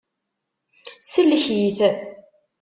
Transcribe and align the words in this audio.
Sellek-it. 1.11 1.77